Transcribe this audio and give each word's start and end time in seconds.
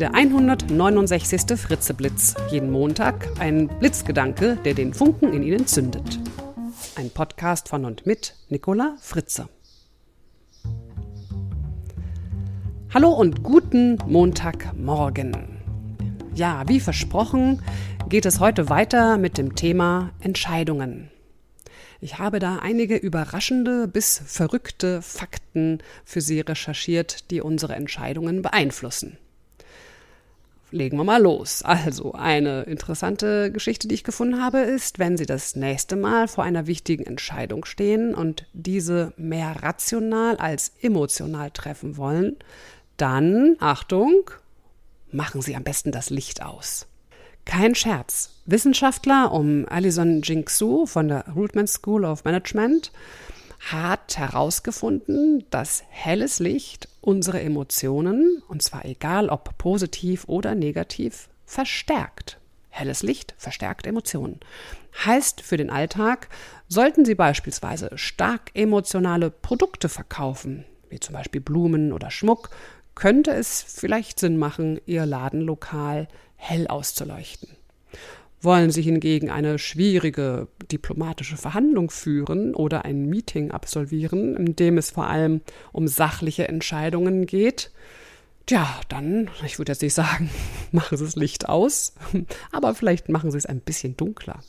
Der 0.00 0.14
169. 0.14 1.58
Fritzeblitz. 1.60 2.34
Jeden 2.50 2.70
Montag 2.70 3.28
ein 3.38 3.68
Blitzgedanke, 3.68 4.56
der 4.64 4.72
den 4.72 4.94
Funken 4.94 5.34
in 5.34 5.42
Ihnen 5.42 5.66
zündet. 5.66 6.18
Ein 6.96 7.10
Podcast 7.10 7.68
von 7.68 7.84
und 7.84 8.06
mit 8.06 8.34
Nicola 8.48 8.96
Fritze. 8.98 9.50
Hallo 12.94 13.10
und 13.10 13.42
guten 13.42 13.98
Montagmorgen. 14.06 15.60
Ja, 16.34 16.66
wie 16.66 16.80
versprochen, 16.80 17.62
geht 18.08 18.24
es 18.24 18.40
heute 18.40 18.70
weiter 18.70 19.18
mit 19.18 19.36
dem 19.36 19.54
Thema 19.54 20.12
Entscheidungen. 20.20 21.10
Ich 22.00 22.18
habe 22.18 22.38
da 22.38 22.56
einige 22.56 22.96
überraschende 22.96 23.86
bis 23.86 24.22
verrückte 24.24 25.02
Fakten 25.02 25.80
für 26.06 26.22
Sie 26.22 26.40
recherchiert, 26.40 27.30
die 27.30 27.42
unsere 27.42 27.74
Entscheidungen 27.74 28.40
beeinflussen. 28.40 29.18
Legen 30.72 30.96
wir 30.98 31.04
mal 31.04 31.20
los. 31.20 31.62
Also, 31.62 32.12
eine 32.12 32.62
interessante 32.62 33.50
Geschichte, 33.50 33.88
die 33.88 33.94
ich 33.94 34.04
gefunden 34.04 34.40
habe, 34.40 34.60
ist, 34.60 34.98
wenn 34.98 35.16
Sie 35.16 35.26
das 35.26 35.56
nächste 35.56 35.96
Mal 35.96 36.28
vor 36.28 36.44
einer 36.44 36.66
wichtigen 36.66 37.04
Entscheidung 37.04 37.64
stehen 37.64 38.14
und 38.14 38.46
diese 38.52 39.12
mehr 39.16 39.62
rational 39.62 40.36
als 40.36 40.72
emotional 40.80 41.50
treffen 41.50 41.96
wollen, 41.96 42.36
dann, 42.96 43.56
Achtung, 43.58 44.30
machen 45.10 45.42
Sie 45.42 45.56
am 45.56 45.64
besten 45.64 45.90
das 45.90 46.10
Licht 46.10 46.42
aus. 46.42 46.86
Kein 47.44 47.74
Scherz. 47.74 48.30
Wissenschaftler 48.46 49.32
um 49.32 49.66
Alison 49.68 50.22
Jingsu 50.22 50.86
von 50.86 51.08
der 51.08 51.26
Rootman 51.34 51.66
School 51.66 52.04
of 52.04 52.24
Management 52.24 52.92
hat 53.60 54.16
herausgefunden, 54.16 55.44
dass 55.50 55.84
helles 55.90 56.38
Licht 56.38 56.88
unsere 57.00 57.40
Emotionen, 57.40 58.42
und 58.48 58.62
zwar 58.62 58.84
egal 58.84 59.28
ob 59.28 59.56
positiv 59.58 60.24
oder 60.26 60.54
negativ, 60.54 61.28
verstärkt. 61.44 62.38
Helles 62.70 63.02
Licht 63.02 63.34
verstärkt 63.36 63.86
Emotionen. 63.86 64.40
Heißt 65.04 65.42
für 65.42 65.56
den 65.56 65.70
Alltag, 65.70 66.28
sollten 66.68 67.04
Sie 67.04 67.14
beispielsweise 67.14 67.90
stark 67.96 68.50
emotionale 68.54 69.30
Produkte 69.30 69.88
verkaufen, 69.88 70.64
wie 70.88 71.00
zum 71.00 71.14
Beispiel 71.14 71.40
Blumen 71.40 71.92
oder 71.92 72.10
Schmuck, 72.10 72.50
könnte 72.94 73.32
es 73.32 73.62
vielleicht 73.62 74.20
Sinn 74.20 74.36
machen, 74.36 74.80
Ihr 74.86 75.04
Ladenlokal 75.04 76.08
hell 76.36 76.66
auszuleuchten. 76.66 77.48
Wollen 78.42 78.70
Sie 78.70 78.82
hingegen 78.82 79.30
eine 79.30 79.58
schwierige 79.58 80.48
diplomatische 80.72 81.36
Verhandlung 81.36 81.90
führen 81.90 82.54
oder 82.54 82.84
ein 82.84 83.06
Meeting 83.06 83.50
absolvieren, 83.50 84.34
in 84.36 84.56
dem 84.56 84.78
es 84.78 84.90
vor 84.90 85.06
allem 85.06 85.42
um 85.72 85.86
sachliche 85.88 86.48
Entscheidungen 86.48 87.26
geht, 87.26 87.70
Tja, 88.50 88.80
dann, 88.88 89.30
ich 89.46 89.58
würde 89.58 89.70
jetzt 89.70 89.82
nicht 89.82 89.94
sagen, 89.94 90.28
machen 90.72 90.98
Sie 90.98 91.04
das 91.04 91.14
Licht 91.14 91.48
aus, 91.48 91.94
aber 92.52 92.74
vielleicht 92.74 93.08
machen 93.08 93.30
Sie 93.30 93.38
es 93.38 93.46
ein 93.46 93.60
bisschen 93.60 93.96
dunkler. 93.96 94.40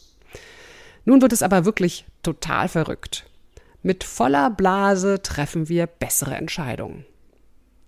Nun 1.06 1.22
wird 1.22 1.34
es 1.34 1.44
aber 1.44 1.66
wirklich 1.66 2.06
total 2.24 2.68
verrückt. 2.68 3.26
Mit 3.84 4.04
voller 4.04 4.50
Blase 4.50 5.22
treffen 5.22 5.70
wir 5.70 5.86
bessere 5.86 6.36
Entscheidungen. 6.36 7.06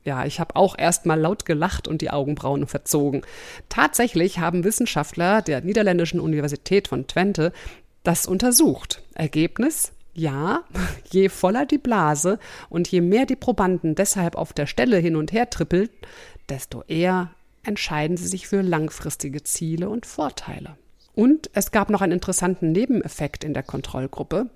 Ja, 0.05 0.25
ich 0.25 0.39
habe 0.39 0.55
auch 0.55 0.75
erst 0.77 1.05
mal 1.05 1.19
laut 1.19 1.45
gelacht 1.45 1.87
und 1.87 2.01
die 2.01 2.09
Augenbrauen 2.09 2.67
verzogen. 2.67 3.21
Tatsächlich 3.69 4.39
haben 4.39 4.63
Wissenschaftler 4.63 5.41
der 5.41 5.61
Niederländischen 5.61 6.19
Universität 6.19 6.87
von 6.87 7.07
Twente 7.07 7.53
das 8.03 8.25
untersucht. 8.25 9.01
Ergebnis? 9.15 9.93
Ja, 10.13 10.63
je 11.09 11.29
voller 11.29 11.65
die 11.65 11.77
Blase 11.77 12.37
und 12.69 12.89
je 12.89 13.01
mehr 13.01 13.25
die 13.25 13.35
Probanden 13.35 13.95
deshalb 13.95 14.35
auf 14.35 14.53
der 14.53 14.67
Stelle 14.67 14.97
hin 14.97 15.15
und 15.15 15.31
her 15.31 15.49
trippeln, 15.49 15.89
desto 16.49 16.83
eher 16.87 17.31
entscheiden 17.63 18.17
sie 18.17 18.27
sich 18.27 18.47
für 18.47 18.61
langfristige 18.61 19.43
Ziele 19.43 19.89
und 19.89 20.05
Vorteile. 20.05 20.75
Und 21.15 21.49
es 21.53 21.71
gab 21.71 21.89
noch 21.89 22.01
einen 22.01 22.11
interessanten 22.11 22.71
Nebeneffekt 22.71 23.43
in 23.43 23.53
der 23.53 23.63
Kontrollgruppe. 23.63 24.49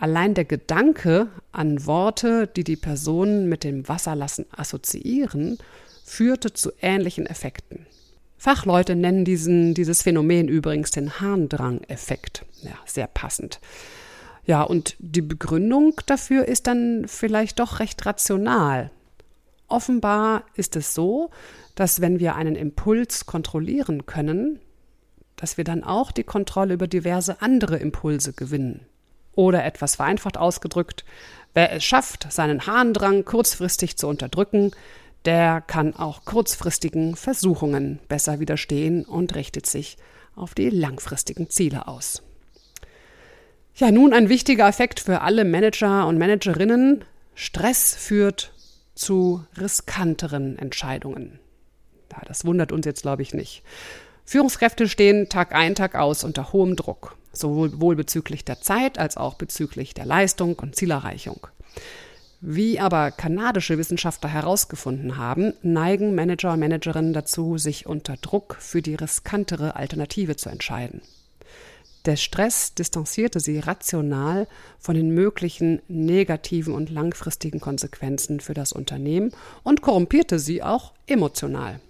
Allein 0.00 0.32
der 0.32 0.46
Gedanke 0.46 1.28
an 1.52 1.84
Worte, 1.84 2.46
die 2.46 2.64
die 2.64 2.76
Personen 2.76 3.50
mit 3.50 3.64
dem 3.64 3.86
Wasserlassen 3.86 4.46
assoziieren, 4.50 5.58
führte 6.06 6.54
zu 6.54 6.72
ähnlichen 6.80 7.26
Effekten. 7.26 7.84
Fachleute 8.38 8.96
nennen 8.96 9.26
diesen, 9.26 9.74
dieses 9.74 10.00
Phänomen 10.00 10.48
übrigens 10.48 10.90
den 10.90 11.20
Harndrang-Effekt. 11.20 12.46
Ja, 12.62 12.72
sehr 12.86 13.08
passend. 13.08 13.60
Ja, 14.46 14.62
und 14.62 14.96
die 15.00 15.20
Begründung 15.20 15.92
dafür 16.06 16.48
ist 16.48 16.66
dann 16.66 17.04
vielleicht 17.06 17.58
doch 17.58 17.78
recht 17.78 18.06
rational. 18.06 18.90
Offenbar 19.68 20.44
ist 20.54 20.76
es 20.76 20.94
so, 20.94 21.28
dass 21.74 22.00
wenn 22.00 22.20
wir 22.20 22.36
einen 22.36 22.56
Impuls 22.56 23.26
kontrollieren 23.26 24.06
können, 24.06 24.60
dass 25.36 25.58
wir 25.58 25.64
dann 25.64 25.84
auch 25.84 26.10
die 26.10 26.24
Kontrolle 26.24 26.72
über 26.72 26.88
diverse 26.88 27.42
andere 27.42 27.76
Impulse 27.76 28.32
gewinnen. 28.32 28.86
Oder 29.40 29.64
etwas 29.64 29.96
vereinfacht 29.96 30.36
ausgedrückt, 30.36 31.06
wer 31.54 31.72
es 31.72 31.82
schafft, 31.82 32.30
seinen 32.30 32.66
Harndrang 32.66 33.24
kurzfristig 33.24 33.96
zu 33.96 34.06
unterdrücken, 34.06 34.72
der 35.24 35.62
kann 35.62 35.96
auch 35.96 36.26
kurzfristigen 36.26 37.16
Versuchungen 37.16 38.00
besser 38.06 38.38
widerstehen 38.38 39.02
und 39.02 39.34
richtet 39.34 39.64
sich 39.64 39.96
auf 40.36 40.52
die 40.52 40.68
langfristigen 40.68 41.48
Ziele 41.48 41.88
aus. 41.88 42.22
Ja, 43.76 43.90
nun 43.90 44.12
ein 44.12 44.28
wichtiger 44.28 44.68
Effekt 44.68 45.00
für 45.00 45.22
alle 45.22 45.46
Manager 45.46 46.06
und 46.06 46.18
Managerinnen. 46.18 47.06
Stress 47.34 47.96
führt 47.96 48.52
zu 48.94 49.42
riskanteren 49.56 50.58
Entscheidungen. 50.58 51.40
Ja, 52.12 52.20
das 52.26 52.44
wundert 52.44 52.72
uns 52.72 52.84
jetzt, 52.84 53.00
glaube 53.00 53.22
ich, 53.22 53.32
nicht. 53.32 53.62
Führungskräfte 54.26 54.86
stehen 54.86 55.30
Tag 55.30 55.54
ein, 55.54 55.74
Tag 55.74 55.94
aus 55.94 56.24
unter 56.24 56.52
hohem 56.52 56.76
Druck 56.76 57.16
sowohl 57.32 57.96
bezüglich 57.96 58.44
der 58.44 58.60
Zeit 58.60 58.98
als 58.98 59.16
auch 59.16 59.34
bezüglich 59.34 59.94
der 59.94 60.06
Leistung 60.06 60.58
und 60.58 60.76
Zielerreichung. 60.76 61.46
Wie 62.42 62.80
aber 62.80 63.10
kanadische 63.10 63.76
Wissenschaftler 63.76 64.30
herausgefunden 64.30 65.18
haben, 65.18 65.52
neigen 65.62 66.14
Manager 66.14 66.54
und 66.54 66.60
Managerinnen 66.60 67.12
dazu, 67.12 67.58
sich 67.58 67.86
unter 67.86 68.16
Druck 68.16 68.56
für 68.58 68.80
die 68.80 68.94
riskantere 68.94 69.76
Alternative 69.76 70.36
zu 70.36 70.48
entscheiden. 70.48 71.02
Der 72.06 72.16
Stress 72.16 72.72
distanzierte 72.74 73.40
sie 73.40 73.58
rational 73.58 74.48
von 74.78 74.94
den 74.94 75.10
möglichen 75.10 75.82
negativen 75.88 76.72
und 76.72 76.88
langfristigen 76.88 77.60
Konsequenzen 77.60 78.40
für 78.40 78.54
das 78.54 78.72
Unternehmen 78.72 79.32
und 79.62 79.82
korrumpierte 79.82 80.38
sie 80.38 80.62
auch 80.62 80.94
emotional. 81.06 81.80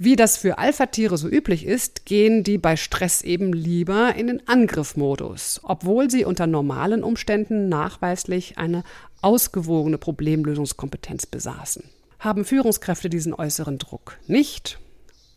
Wie 0.00 0.14
das 0.14 0.36
für 0.36 0.58
Alpha-Tiere 0.58 1.18
so 1.18 1.28
üblich 1.28 1.66
ist, 1.66 2.06
gehen 2.06 2.44
die 2.44 2.56
bei 2.56 2.76
Stress 2.76 3.22
eben 3.22 3.52
lieber 3.52 4.14
in 4.14 4.28
den 4.28 4.46
Angriffmodus, 4.46 5.60
obwohl 5.64 6.08
sie 6.08 6.24
unter 6.24 6.46
normalen 6.46 7.02
Umständen 7.02 7.68
nachweislich 7.68 8.58
eine 8.58 8.84
ausgewogene 9.22 9.98
Problemlösungskompetenz 9.98 11.26
besaßen. 11.26 11.82
Haben 12.20 12.44
Führungskräfte 12.44 13.10
diesen 13.10 13.34
äußeren 13.34 13.78
Druck 13.78 14.18
nicht, 14.28 14.78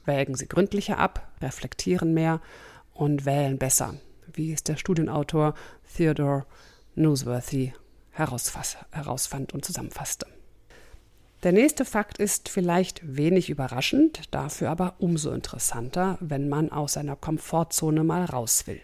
wägen 0.06 0.36
sie 0.36 0.48
gründlicher 0.48 1.00
ab, 1.00 1.32
reflektieren 1.42 2.14
mehr 2.14 2.40
und 2.94 3.26
wählen 3.26 3.58
besser, 3.58 3.96
wie 4.32 4.54
es 4.54 4.62
der 4.62 4.78
Studienautor 4.78 5.56
Theodore 5.98 6.46
Newsworthy 6.94 7.74
herausfand 8.12 9.54
und 9.54 9.66
zusammenfasste. 9.66 10.28
Der 11.44 11.52
nächste 11.52 11.86
Fakt 11.86 12.20
ist 12.20 12.50
vielleicht 12.50 13.02
wenig 13.18 13.50
überraschend, 13.50 14.22
dafür 14.30 14.70
aber 14.70 14.96
umso 15.00 15.32
interessanter, 15.32 16.18
wenn 16.20 16.48
man 16.50 16.72
aus 16.72 16.94
seiner 16.94 17.16
Komfortzone 17.16 18.04
mal 18.04 18.26
raus 18.26 18.68
will. 18.68 18.82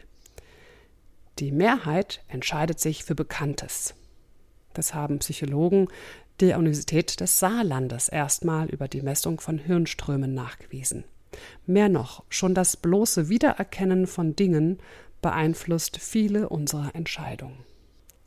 Die 1.37 1.51
Mehrheit 1.51 2.23
entscheidet 2.27 2.79
sich 2.79 3.03
für 3.03 3.13
Bekanntes. 3.13 3.93
Das 4.73 4.95
haben 4.95 5.19
Psychologen 5.19 5.87
der 6.39 6.57
Universität 6.57 7.19
des 7.19 7.37
Saarlandes 7.37 8.09
erstmal 8.09 8.69
über 8.69 8.87
die 8.87 9.03
Messung 9.03 9.39
von 9.39 9.59
Hirnströmen 9.59 10.33
nachgewiesen. 10.33 11.03
Mehr 11.67 11.89
noch, 11.89 12.23
schon 12.29 12.55
das 12.55 12.75
bloße 12.75 13.29
Wiedererkennen 13.29 14.07
von 14.07 14.35
Dingen 14.35 14.79
beeinflusst 15.21 15.97
viele 15.97 16.49
unserer 16.49 16.95
Entscheidungen. 16.95 17.57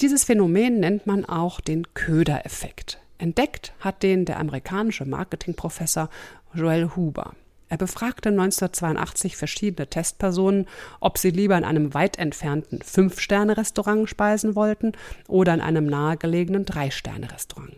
Dieses 0.00 0.22
Phänomen 0.22 0.78
nennt 0.78 1.06
man 1.06 1.24
auch 1.24 1.60
den 1.60 1.94
Ködereffekt. 1.94 3.00
Entdeckt 3.20 3.74
hat 3.80 4.02
den 4.02 4.24
der 4.24 4.40
amerikanische 4.40 5.04
Marketingprofessor 5.04 6.08
Joel 6.54 6.96
Huber. 6.96 7.34
Er 7.68 7.76
befragte 7.76 8.30
1982 8.30 9.36
verschiedene 9.36 9.88
Testpersonen, 9.88 10.66
ob 11.00 11.18
sie 11.18 11.28
lieber 11.28 11.56
in 11.58 11.64
einem 11.64 11.92
weit 11.92 12.18
entfernten 12.18 12.80
Fünf-Sterne-Restaurant 12.80 14.08
speisen 14.08 14.56
wollten 14.56 14.92
oder 15.28 15.52
in 15.52 15.60
einem 15.60 15.84
nahegelegenen 15.84 16.64
Drei-Sterne-Restaurant. 16.64 17.76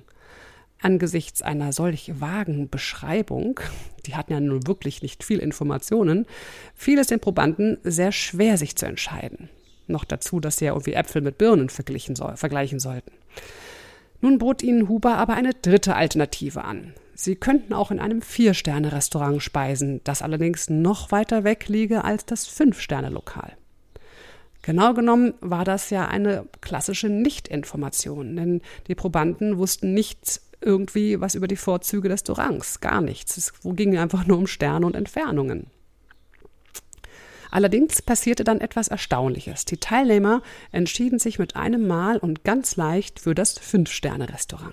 Angesichts 0.81 1.43
einer 1.43 1.73
solch 1.73 2.21
vagen 2.21 2.71
Beschreibung, 2.71 3.59
die 4.07 4.15
hatten 4.15 4.33
ja 4.33 4.41
nun 4.41 4.69
wirklich 4.69 5.03
nicht 5.03 5.25
viel 5.25 5.41
Informationen, 5.41 6.25
fiel 6.77 7.01
es 7.01 7.09
den 7.09 7.21
Probanden 7.21 7.79
sehr 7.83 8.13
schwer, 8.13 8.59
sich 8.59 8.77
zu 8.77 8.87
entscheiden. 8.87 9.49
Noch 9.89 10.05
dazu, 10.05 10.39
dass 10.39 10.59
sie 10.59 10.67
ja 10.67 10.73
irgendwie 10.73 10.95
Äpfel 10.95 11.21
mit 11.21 11.37
Birnen 11.37 11.69
vergleichen 11.69 12.15
sollten. 12.15 13.13
Nun 14.23 14.39
bot 14.39 14.63
ihnen 14.63 14.89
Huber 14.89 15.17
aber 15.17 15.35
eine 15.35 15.53
dritte 15.53 15.97
Alternative 15.97 16.65
an. 16.65 16.95
Sie 17.15 17.35
könnten 17.37 17.75
auch 17.75 17.91
in 17.91 17.99
einem 17.99 18.23
Vier-Sterne-Restaurant 18.23 19.43
speisen, 19.43 20.01
das 20.05 20.23
allerdings 20.23 20.71
noch 20.71 21.11
weiter 21.11 21.45
weg 21.45 21.69
liege 21.69 22.05
als 22.05 22.25
das 22.25 22.47
Fünf-Sterne-Lokal. 22.47 23.53
Genau 24.63 24.95
genommen 24.95 25.35
war 25.41 25.65
das 25.65 25.91
ja 25.91 26.07
eine 26.07 26.47
klassische 26.61 27.09
Nichtinformation, 27.09 28.37
denn 28.37 28.63
die 28.87 28.95
Probanden 28.95 29.59
wussten 29.59 29.93
nichts 29.93 30.41
irgendwie 30.61 31.21
was 31.21 31.35
über 31.35 31.49
die 31.49 31.57
Vorzüge 31.57 32.09
des 32.09 32.21
Restaurants, 32.21 32.81
gar 32.81 33.01
nichts. 33.01 33.37
Es 33.37 33.53
ging 33.65 33.99
einfach 33.99 34.25
nur 34.25 34.39
um 34.39 34.47
Sterne 34.47 34.87
und 34.87 34.95
Entfernungen. 34.95 35.67
Allerdings 37.53 38.01
passierte 38.01 38.45
dann 38.45 38.63
etwas 38.63 38.89
Erstaunliches. 38.89 39.67
Die 39.67 39.77
Teilnehmer 39.77 40.41
entschieden 40.73 41.19
sich 41.19 41.39
mit 41.39 41.55
einem 41.55 41.87
Mal 41.87 42.17
und 42.17 42.45
ganz 42.45 42.77
leicht 42.77 43.21
für 43.21 43.35
das 43.35 43.59
Fünf-Sterne-Restaurant. 43.59 44.73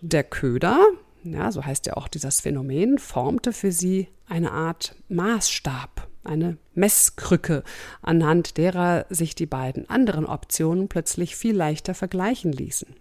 Der 0.00 0.22
Köder, 0.22 0.78
ja, 1.24 1.50
so 1.50 1.64
heißt 1.64 1.86
ja 1.86 1.96
auch 1.96 2.06
dieses 2.06 2.40
Phänomen, 2.40 2.98
formte 2.98 3.52
für 3.52 3.72
sie 3.72 4.06
eine 4.28 4.52
Art 4.52 4.94
Maßstab, 5.08 6.06
eine 6.22 6.56
Messkrücke, 6.74 7.64
anhand 8.00 8.56
derer 8.56 9.06
sich 9.10 9.34
die 9.34 9.46
beiden 9.46 9.90
anderen 9.90 10.26
Optionen 10.26 10.86
plötzlich 10.86 11.34
viel 11.34 11.56
leichter 11.56 11.94
vergleichen 11.94 12.52
ließen. 12.52 12.94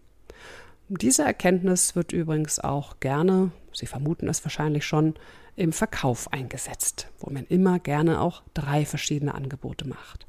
Diese 0.88 1.22
Erkenntnis 1.22 1.96
wird 1.96 2.14
übrigens 2.14 2.60
auch 2.60 3.00
gerne, 3.00 3.52
Sie 3.74 3.86
vermuten 3.86 4.28
es 4.28 4.44
wahrscheinlich 4.44 4.86
schon, 4.86 5.16
im 5.56 5.74
Verkauf 5.74 6.32
eingesetzt, 6.32 7.08
wo 7.20 7.30
man 7.32 7.46
immer 7.46 7.80
gerne 7.80 8.22
auch 8.22 8.44
drei 8.54 8.86
verschiedene 8.86 9.34
Angebote 9.34 9.88
macht. 9.88 10.26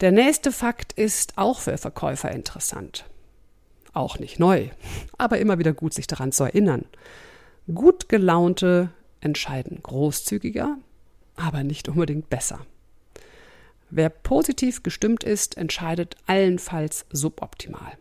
Der 0.00 0.10
nächste 0.10 0.50
Fakt 0.50 0.92
ist 0.94 1.38
auch 1.38 1.60
für 1.60 1.78
Verkäufer 1.78 2.30
interessant. 2.32 3.04
Auch 3.92 4.18
nicht 4.18 4.40
neu, 4.40 4.70
aber 5.16 5.38
immer 5.38 5.58
wieder 5.58 5.72
gut, 5.72 5.94
sich 5.94 6.08
daran 6.08 6.32
zu 6.32 6.44
erinnern. 6.44 6.84
Gut 7.72 8.08
gelaunte 8.08 8.90
entscheiden 9.20 9.80
großzügiger, 9.82 10.76
aber 11.36 11.62
nicht 11.62 11.88
unbedingt 11.88 12.28
besser. 12.28 12.66
Wer 13.90 14.08
positiv 14.08 14.82
gestimmt 14.82 15.22
ist, 15.22 15.56
entscheidet 15.56 16.16
allenfalls 16.26 17.06
suboptimal. 17.10 17.92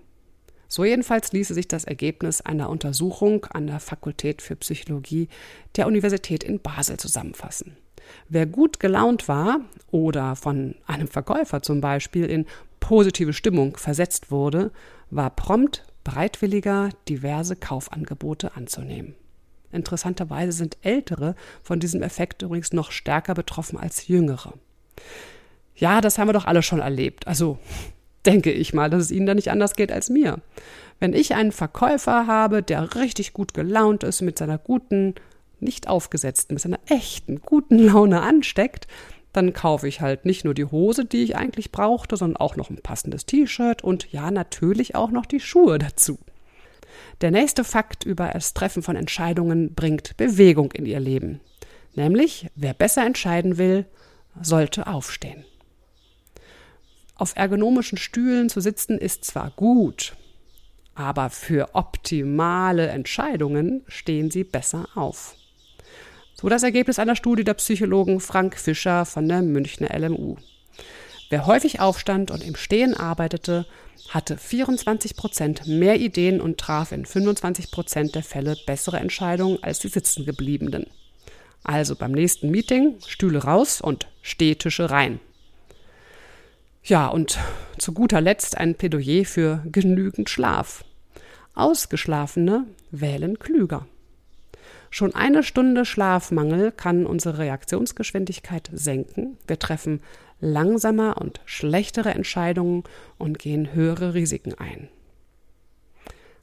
So 0.73 0.83
jedenfalls 0.83 1.31
ließe 1.31 1.53
sich 1.53 1.67
das 1.67 1.83
Ergebnis 1.83 2.41
einer 2.41 2.67
Untersuchung 2.67 3.45
an 3.45 3.67
der 3.67 3.79
Fakultät 3.79 4.41
für 4.41 4.55
Psychologie 4.55 5.29
der 5.75 5.85
Universität 5.85 6.43
in 6.43 6.61
Basel 6.61 6.97
zusammenfassen. 6.97 7.77
Wer 8.27 8.47
gut 8.47 8.79
gelaunt 8.79 9.27
war 9.27 9.59
oder 9.91 10.35
von 10.35 10.73
einem 10.87 11.07
Verkäufer 11.07 11.61
zum 11.61 11.79
Beispiel 11.79 12.25
in 12.25 12.47
positive 12.79 13.33
Stimmung 13.33 13.77
versetzt 13.77 14.31
wurde, 14.31 14.71
war 15.11 15.29
prompt 15.29 15.83
bereitwilliger, 16.03 16.89
diverse 17.07 17.55
Kaufangebote 17.55 18.55
anzunehmen. 18.55 19.13
Interessanterweise 19.71 20.53
sind 20.53 20.77
Ältere 20.81 21.35
von 21.61 21.79
diesem 21.79 22.01
Effekt 22.01 22.41
übrigens 22.41 22.73
noch 22.73 22.89
stärker 22.89 23.35
betroffen 23.35 23.77
als 23.77 24.07
Jüngere. 24.07 24.53
Ja, 25.75 26.01
das 26.01 26.17
haben 26.17 26.29
wir 26.29 26.33
doch 26.33 26.45
alle 26.45 26.63
schon 26.63 26.79
erlebt. 26.79 27.27
Also 27.27 27.59
denke 28.25 28.51
ich 28.51 28.73
mal, 28.73 28.89
dass 28.89 29.03
es 29.03 29.11
Ihnen 29.11 29.25
da 29.25 29.33
nicht 29.33 29.51
anders 29.51 29.75
geht 29.75 29.91
als 29.91 30.09
mir. 30.09 30.39
Wenn 30.99 31.13
ich 31.13 31.35
einen 31.35 31.51
Verkäufer 31.51 32.27
habe, 32.27 32.63
der 32.63 32.95
richtig 32.95 33.33
gut 33.33 33.53
gelaunt 33.53 34.03
ist, 34.03 34.21
mit 34.21 34.37
seiner 34.37 34.57
guten, 34.57 35.15
nicht 35.59 35.87
aufgesetzten, 35.87 36.55
mit 36.55 36.61
seiner 36.61 36.79
echten, 36.87 37.41
guten 37.41 37.79
Laune 37.79 38.21
ansteckt, 38.21 38.87
dann 39.33 39.53
kaufe 39.53 39.87
ich 39.87 39.99
halt 39.99 40.25
nicht 40.25 40.45
nur 40.45 40.53
die 40.53 40.65
Hose, 40.65 41.05
die 41.05 41.23
ich 41.23 41.35
eigentlich 41.35 41.71
brauchte, 41.71 42.15
sondern 42.15 42.37
auch 42.37 42.55
noch 42.55 42.69
ein 42.69 42.77
passendes 42.77 43.25
T-Shirt 43.25 43.83
und 43.83 44.11
ja, 44.11 44.29
natürlich 44.29 44.95
auch 44.95 45.09
noch 45.09 45.25
die 45.25 45.39
Schuhe 45.39 45.79
dazu. 45.79 46.19
Der 47.21 47.31
nächste 47.31 47.63
Fakt 47.63 48.05
über 48.05 48.29
das 48.31 48.53
Treffen 48.53 48.83
von 48.83 48.95
Entscheidungen 48.95 49.73
bringt 49.73 50.15
Bewegung 50.17 50.71
in 50.71 50.85
ihr 50.85 50.99
Leben. 50.99 51.39
Nämlich, 51.95 52.47
wer 52.55 52.73
besser 52.73 53.05
entscheiden 53.05 53.57
will, 53.57 53.85
sollte 54.41 54.87
aufstehen. 54.87 55.45
Auf 57.15 57.33
ergonomischen 57.35 57.97
Stühlen 57.97 58.49
zu 58.49 58.59
sitzen 58.59 58.97
ist 58.97 59.23
zwar 59.25 59.51
gut, 59.51 60.15
aber 60.95 61.29
für 61.29 61.69
optimale 61.73 62.87
Entscheidungen 62.87 63.83
stehen 63.87 64.31
sie 64.31 64.43
besser 64.43 64.87
auf. 64.95 65.35
So 66.33 66.49
das 66.49 66.63
Ergebnis 66.63 66.99
einer 66.99 67.15
Studie 67.15 67.43
der 67.43 67.53
Psychologen 67.53 68.19
Frank 68.19 68.57
Fischer 68.57 69.05
von 69.05 69.27
der 69.27 69.41
Münchner 69.41 69.97
LMU. 69.97 70.37
Wer 71.29 71.45
häufig 71.45 71.79
aufstand 71.79 72.31
und 72.31 72.43
im 72.43 72.55
Stehen 72.55 72.95
arbeitete, 72.95 73.65
hatte 74.09 74.37
24 74.37 75.15
Prozent 75.15 75.67
mehr 75.67 75.99
Ideen 75.99 76.41
und 76.41 76.59
traf 76.59 76.91
in 76.91 77.05
25 77.05 77.71
Prozent 77.71 78.15
der 78.15 78.23
Fälle 78.23 78.57
bessere 78.65 78.97
Entscheidungen 78.97 79.57
als 79.63 79.79
die 79.79 79.87
Sitzengebliebenen. 79.87 80.87
Also 81.63 81.95
beim 81.95 82.11
nächsten 82.11 82.51
Meeting 82.51 82.97
Stühle 83.07 83.43
raus 83.43 83.81
und 83.81 84.07
Stehtische 84.21 84.89
rein. 84.89 85.19
Ja, 86.85 87.07
und 87.07 87.39
zu 87.77 87.93
guter 87.93 88.19
Letzt 88.19 88.57
ein 88.57 88.75
Plädoyer 88.75 89.23
für 89.23 89.63
genügend 89.71 90.29
Schlaf. 90.29 90.83
Ausgeschlafene 91.55 92.65
wählen 92.91 93.39
klüger. 93.39 93.87
Schon 94.89 95.15
eine 95.15 95.43
Stunde 95.43 95.85
Schlafmangel 95.85 96.73
kann 96.73 97.05
unsere 97.05 97.37
Reaktionsgeschwindigkeit 97.37 98.69
senken. 98.73 99.37
Wir 99.47 99.57
treffen 99.59 100.01
langsamer 100.41 101.21
und 101.21 101.39
schlechtere 101.45 102.11
Entscheidungen 102.11 102.83
und 103.17 103.39
gehen 103.39 103.73
höhere 103.73 104.13
Risiken 104.13 104.53
ein. 104.53 104.89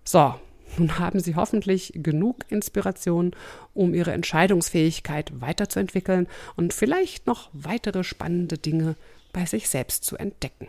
So, 0.04 0.34
nun 0.78 0.98
haben 0.98 1.20
Sie 1.20 1.36
hoffentlich 1.36 1.92
genug 1.94 2.46
Inspiration, 2.48 3.32
um 3.74 3.92
Ihre 3.92 4.12
Entscheidungsfähigkeit 4.12 5.32
weiterzuentwickeln 5.38 6.28
und 6.56 6.72
vielleicht 6.72 7.26
noch 7.26 7.50
weitere 7.52 8.04
spannende 8.04 8.56
Dinge 8.56 8.96
bei 9.32 9.46
sich 9.46 9.68
selbst 9.68 10.04
zu 10.04 10.16
entdecken. 10.16 10.68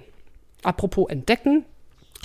Apropos 0.64 1.10
entdecken, 1.10 1.66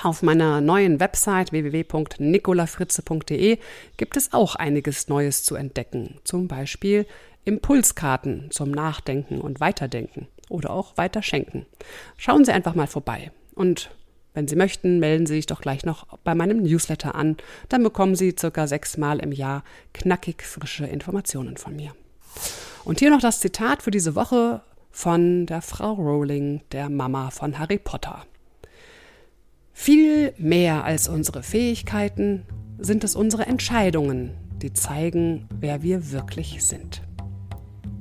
auf 0.02 0.22
meiner 0.22 0.60
neuen 0.60 1.00
Website 1.00 1.52
www.nicolafritze.de 1.52 3.58
gibt 3.96 4.16
es 4.16 4.32
auch 4.32 4.54
einiges 4.54 5.08
Neues 5.08 5.42
zu 5.42 5.54
entdecken. 5.54 6.18
Zum 6.24 6.48
Beispiel 6.48 7.06
Impulskarten 7.46 8.50
zum 8.50 8.70
Nachdenken 8.70 9.40
und 9.40 9.60
Weiterdenken 9.60 10.26
oder 10.48 10.70
auch 10.70 10.96
Weiterschenken. 10.96 11.64
Schauen 12.18 12.44
Sie 12.44 12.52
einfach 12.52 12.74
mal 12.74 12.86
vorbei. 12.86 13.30
Und 13.54 13.90
wenn 14.34 14.48
Sie 14.48 14.56
möchten, 14.56 14.98
melden 14.98 15.24
Sie 15.24 15.34
sich 15.34 15.46
doch 15.46 15.62
gleich 15.62 15.86
noch 15.86 16.18
bei 16.24 16.34
meinem 16.34 16.62
Newsletter 16.62 17.14
an. 17.14 17.38
Dann 17.70 17.82
bekommen 17.82 18.16
Sie 18.16 18.34
circa 18.38 18.66
sechsmal 18.66 19.20
im 19.20 19.32
Jahr 19.32 19.64
knackig 19.94 20.42
frische 20.42 20.84
Informationen 20.84 21.56
von 21.56 21.74
mir. 21.74 21.94
Und 22.84 22.98
hier 22.98 23.10
noch 23.10 23.20
das 23.20 23.40
Zitat 23.40 23.82
für 23.82 23.90
diese 23.90 24.14
Woche 24.14 24.60
von 24.96 25.44
der 25.44 25.60
Frau 25.60 25.92
Rowling, 25.92 26.62
der 26.72 26.88
Mama 26.88 27.28
von 27.28 27.58
Harry 27.58 27.76
Potter. 27.76 28.24
Viel 29.74 30.32
mehr 30.38 30.84
als 30.84 31.06
unsere 31.06 31.42
Fähigkeiten 31.42 32.46
sind 32.78 33.04
es 33.04 33.14
unsere 33.14 33.44
Entscheidungen, 33.44 34.30
die 34.62 34.72
zeigen, 34.72 35.48
wer 35.60 35.82
wir 35.82 36.12
wirklich 36.12 36.64
sind. 36.64 37.02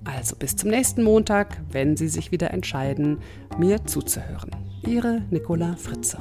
Also 0.05 0.37
bis 0.37 0.55
zum 0.55 0.69
nächsten 0.69 1.03
Montag, 1.03 1.61
wenn 1.69 1.97
Sie 1.97 2.07
sich 2.07 2.31
wieder 2.31 2.51
entscheiden, 2.51 3.19
mir 3.59 3.85
zuzuhören. 3.85 4.51
Ihre 4.87 5.21
Nicola 5.31 5.75
Fritze. 5.75 6.17